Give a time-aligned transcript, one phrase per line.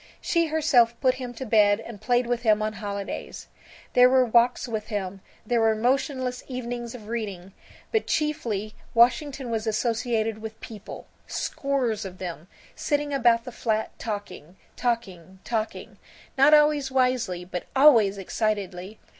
[0.19, 3.45] She herself put him to bed and played with him on holidays.
[3.93, 7.53] There were walks with him, there were motionless evenings of reading,
[7.91, 14.55] but chiefly Washington was associated with people, scores of them, sitting about the flat, talking,
[14.75, 15.99] talking, talking,
[16.35, 18.97] not always wisely but always excitedly.